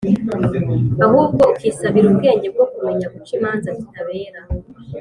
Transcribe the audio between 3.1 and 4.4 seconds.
guca imanza zitabera;